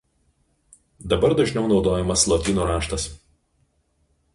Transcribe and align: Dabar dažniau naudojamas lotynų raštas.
Dabar 1.13 1.37
dažniau 1.41 1.65
naudojamas 1.75 2.27
lotynų 2.33 2.69
raštas. 2.75 3.11